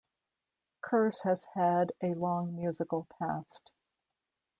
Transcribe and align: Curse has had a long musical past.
Curse 0.81 1.21
has 1.25 1.45
had 1.53 1.91
a 2.01 2.15
long 2.15 2.55
musical 2.55 3.05
past. 3.19 3.69